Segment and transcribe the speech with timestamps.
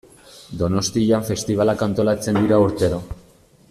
[0.61, 3.05] Donostian festibalak antolatzen dira urtero.